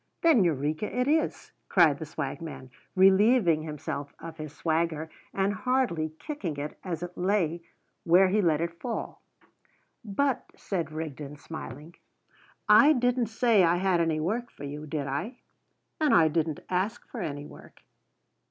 [0.23, 6.57] "Then Eureka it is!" cried the swagman, relieving himself of his swag, and heartily kicking
[6.57, 7.61] it as it lay
[8.03, 9.21] where he let it fall.
[10.03, 11.93] "But," said Rigden, smiling,
[12.67, 15.37] "I didn't say I had any work for you, did I?"
[15.99, 17.83] "And I didn't ask for any work."